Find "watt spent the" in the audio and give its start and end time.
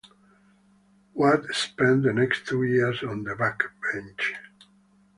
1.13-2.11